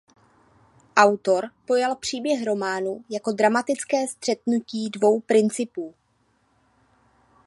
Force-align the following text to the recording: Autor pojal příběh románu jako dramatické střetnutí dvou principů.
Autor 0.95 1.49
pojal 1.67 1.95
příběh 1.95 2.43
románu 2.45 3.05
jako 3.09 3.31
dramatické 3.31 4.07
střetnutí 4.07 4.89
dvou 4.89 5.19
principů. 5.19 5.93